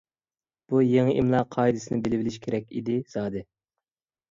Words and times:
بۇ 0.71 0.81
يېڭى 0.85 1.13
ئىملا 1.17 1.43
قائىدىسىنى 1.57 2.01
بىلىۋېلىش 2.09 2.41
كېرەك 2.49 2.75
ئىدى 2.81 2.99
زادى. 3.19 3.47